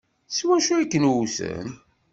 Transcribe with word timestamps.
S 0.35 0.37
wacu 0.47 0.71
ay 0.75 0.87
ken-wten? 0.91 1.67